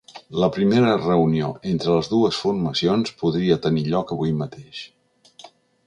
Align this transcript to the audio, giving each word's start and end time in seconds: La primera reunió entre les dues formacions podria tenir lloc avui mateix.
La 0.43 0.47
primera 0.53 0.93
reunió 1.01 1.49
entre 1.73 1.93
les 1.99 2.09
dues 2.13 2.41
formacions 2.47 3.15
podria 3.23 3.61
tenir 3.67 3.87
lloc 3.93 4.15
avui 4.17 4.37
mateix. 4.45 4.85